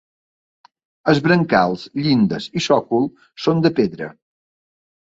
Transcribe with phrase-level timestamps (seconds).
[1.13, 3.09] Els brancals, llindes i sòcol
[3.47, 4.13] són de pedra.